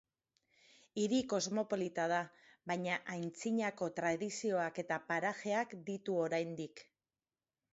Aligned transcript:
Hiri 1.01 1.17
kosmopolita 1.33 2.05
da, 2.11 2.21
baina 2.71 2.95
antzinako 3.17 3.91
tradizioak 4.01 4.81
eta 4.85 4.99
parajeak 5.13 5.77
ditu 5.91 6.17
oraindik. 6.27 6.83